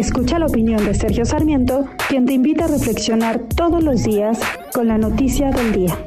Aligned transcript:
Escucha 0.00 0.38
la 0.38 0.46
opinión 0.46 0.82
de 0.86 0.94
Sergio 0.94 1.26
Sarmiento, 1.26 1.84
quien 2.08 2.24
te 2.24 2.32
invita 2.32 2.64
a 2.64 2.68
reflexionar 2.68 3.38
todos 3.54 3.84
los 3.84 4.02
días 4.02 4.38
con 4.72 4.88
la 4.88 4.96
noticia 4.96 5.50
del 5.50 5.72
día. 5.72 5.98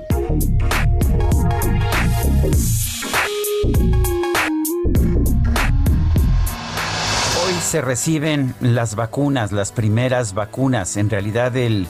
Hoy 7.46 7.54
se 7.62 7.82
reciben 7.82 8.56
las 8.62 8.96
vacunas, 8.96 9.52
las 9.52 9.72
primeras 9.72 10.34
vacunas. 10.34 10.98
En 10.98 11.12
realidad 11.12 11.56
el 11.56 11.86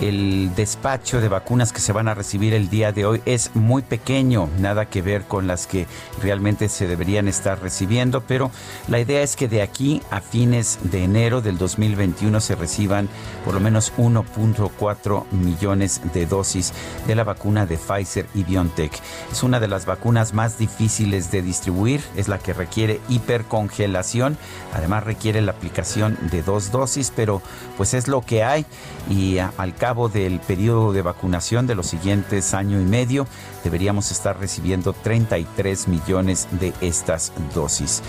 el 0.00 0.54
despacho 0.54 1.20
de 1.20 1.28
vacunas 1.28 1.72
que 1.72 1.80
se 1.80 1.92
van 1.92 2.08
a 2.08 2.14
recibir 2.14 2.54
el 2.54 2.70
día 2.70 2.90
de 2.92 3.04
hoy 3.04 3.22
es 3.26 3.54
muy 3.54 3.82
pequeño, 3.82 4.48
nada 4.58 4.86
que 4.86 5.02
ver 5.02 5.24
con 5.24 5.46
las 5.46 5.66
que 5.66 5.86
realmente 6.22 6.68
se 6.68 6.86
deberían 6.86 7.28
estar 7.28 7.60
recibiendo, 7.60 8.22
pero 8.22 8.50
la 8.88 8.98
idea 8.98 9.22
es 9.22 9.36
que 9.36 9.48
de 9.48 9.60
aquí 9.60 10.00
a 10.10 10.20
fines 10.20 10.78
de 10.84 11.04
enero 11.04 11.42
del 11.42 11.58
2021 11.58 12.40
se 12.40 12.54
reciban 12.54 13.08
por 13.44 13.52
lo 13.54 13.60
menos 13.60 13.92
1.4 13.98 15.30
millones 15.32 16.00
de 16.14 16.26
dosis 16.26 16.72
de 17.06 17.14
la 17.14 17.24
vacuna 17.24 17.66
de 17.66 17.76
Pfizer 17.76 18.26
y 18.34 18.44
BioNTech. 18.44 18.92
Es 19.30 19.42
una 19.42 19.60
de 19.60 19.68
las 19.68 19.84
vacunas 19.84 20.32
más 20.32 20.58
difíciles 20.58 21.30
de 21.30 21.42
distribuir, 21.42 22.00
es 22.16 22.28
la 22.28 22.38
que 22.38 22.54
requiere 22.54 23.00
hipercongelación, 23.08 24.38
además 24.72 25.04
requiere 25.04 25.42
la 25.42 25.52
aplicación 25.52 26.16
de 26.30 26.42
dos 26.42 26.72
dosis, 26.72 27.12
pero 27.14 27.42
pues 27.76 27.92
es 27.92 28.08
lo 28.08 28.22
que 28.22 28.44
hay 28.44 28.64
y 29.10 29.38
al 29.38 29.74
cabo 29.90 30.08
del 30.08 30.38
periodo 30.38 30.92
de 30.92 31.02
vacunación 31.02 31.66
de 31.66 31.74
los 31.74 31.88
siguientes 31.88 32.54
año 32.54 32.80
y 32.80 32.84
medio, 32.84 33.26
deberíamos 33.64 34.12
estar 34.12 34.38
recibiendo 34.38 34.92
33 34.92 35.88
millones 35.88 36.46
de 36.52 36.72
estas 36.80 37.32
dosis. 37.52 38.00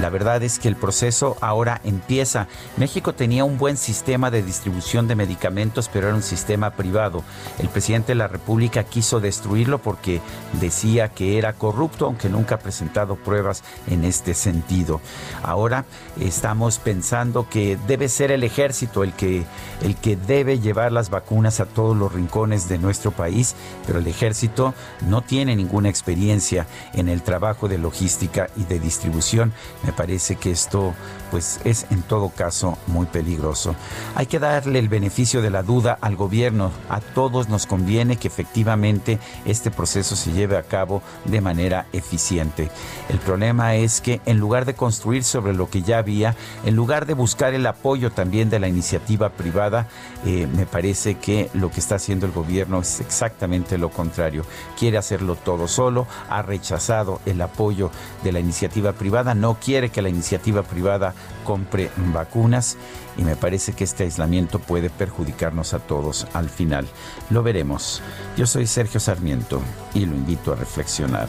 La 0.00 0.08
verdad 0.08 0.42
es 0.42 0.58
que 0.58 0.66
el 0.66 0.74
proceso 0.74 1.36
ahora 1.40 1.80
empieza. 1.84 2.48
México 2.78 3.14
tenía 3.14 3.44
un 3.44 3.58
buen 3.58 3.76
sistema 3.76 4.32
de 4.32 4.42
distribución 4.42 5.06
de 5.06 5.14
medicamentos, 5.14 5.88
pero 5.88 6.08
era 6.08 6.16
un 6.16 6.24
sistema 6.24 6.70
privado. 6.70 7.22
El 7.60 7.68
presidente 7.68 8.08
de 8.08 8.16
la 8.16 8.26
República 8.26 8.82
quiso 8.82 9.20
destruirlo 9.20 9.78
porque 9.78 10.20
decía 10.60 11.10
que 11.10 11.38
era 11.38 11.52
corrupto, 11.52 12.06
aunque 12.06 12.28
nunca 12.28 12.56
ha 12.56 12.58
presentado 12.58 13.14
pruebas 13.14 13.62
en 13.86 14.04
este 14.04 14.34
sentido. 14.34 15.00
Ahora 15.44 15.84
estamos 16.18 16.78
pensando 16.78 17.48
que 17.48 17.78
debe 17.86 18.08
ser 18.08 18.32
el 18.32 18.42
ejército 18.42 19.04
el 19.04 19.12
que, 19.12 19.44
el 19.82 19.94
que 19.94 20.16
debe 20.16 20.58
llevar 20.58 20.90
las 20.90 21.09
vacunas 21.10 21.60
a 21.60 21.66
todos 21.66 21.96
los 21.96 22.12
rincones 22.12 22.68
de 22.68 22.78
nuestro 22.78 23.10
país, 23.10 23.54
pero 23.86 23.98
el 23.98 24.06
ejército 24.06 24.74
no 25.06 25.22
tiene 25.22 25.56
ninguna 25.56 25.88
experiencia 25.88 26.66
en 26.94 27.08
el 27.08 27.22
trabajo 27.22 27.68
de 27.68 27.78
logística 27.78 28.48
y 28.56 28.64
de 28.64 28.80
distribución. 28.80 29.52
Me 29.84 29.92
parece 29.92 30.36
que 30.36 30.50
esto 30.50 30.94
pues 31.30 31.60
es 31.64 31.86
en 31.90 32.02
todo 32.02 32.30
caso 32.30 32.76
muy 32.86 33.06
peligroso. 33.06 33.74
Hay 34.14 34.26
que 34.26 34.38
darle 34.38 34.78
el 34.78 34.88
beneficio 34.88 35.42
de 35.42 35.50
la 35.50 35.62
duda 35.62 35.96
al 36.00 36.16
gobierno. 36.16 36.72
A 36.88 37.00
todos 37.00 37.48
nos 37.48 37.66
conviene 37.66 38.16
que 38.16 38.28
efectivamente 38.28 39.18
este 39.44 39.70
proceso 39.70 40.16
se 40.16 40.32
lleve 40.32 40.56
a 40.56 40.62
cabo 40.62 41.02
de 41.24 41.40
manera 41.40 41.86
eficiente. 41.92 42.70
El 43.08 43.18
problema 43.18 43.76
es 43.76 44.00
que 44.00 44.20
en 44.26 44.38
lugar 44.38 44.64
de 44.64 44.74
construir 44.74 45.24
sobre 45.24 45.52
lo 45.52 45.70
que 45.70 45.82
ya 45.82 45.98
había, 45.98 46.34
en 46.64 46.74
lugar 46.76 47.06
de 47.06 47.14
buscar 47.14 47.54
el 47.54 47.66
apoyo 47.66 48.10
también 48.10 48.50
de 48.50 48.58
la 48.58 48.68
iniciativa 48.68 49.30
privada, 49.30 49.88
eh, 50.24 50.48
me 50.52 50.66
que 51.20 51.50
lo 51.54 51.70
que 51.70 51.80
está 51.80 51.94
haciendo 51.96 52.26
el 52.26 52.32
gobierno 52.32 52.80
es 52.80 53.00
exactamente 53.00 53.78
lo 53.78 53.90
contrario. 53.90 54.44
Quiere 54.78 54.98
hacerlo 54.98 55.34
todo 55.34 55.66
solo, 55.66 56.06
ha 56.28 56.42
rechazado 56.42 57.20
el 57.26 57.40
apoyo 57.40 57.90
de 58.22 58.32
la 58.32 58.40
iniciativa 58.40 58.92
privada, 58.92 59.34
no 59.34 59.54
quiere 59.54 59.90
que 59.90 60.02
la 60.02 60.08
iniciativa 60.08 60.62
privada 60.62 61.14
compre 61.44 61.90
vacunas 62.12 62.76
y 63.16 63.22
me 63.22 63.36
parece 63.36 63.72
que 63.72 63.84
este 63.84 64.04
aislamiento 64.04 64.58
puede 64.58 64.90
perjudicarnos 64.90 65.74
a 65.74 65.78
todos 65.78 66.26
al 66.34 66.50
final. 66.50 66.86
Lo 67.30 67.42
veremos. 67.42 68.02
Yo 68.36 68.46
soy 68.46 68.66
Sergio 68.66 69.00
Sarmiento 69.00 69.60
y 69.94 70.04
lo 70.06 70.14
invito 70.14 70.52
a 70.52 70.56
reflexionar. 70.56 71.28